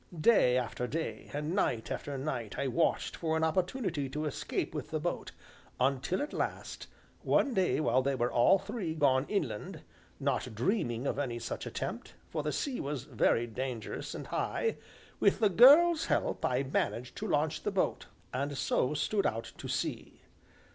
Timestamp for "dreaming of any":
10.55-11.37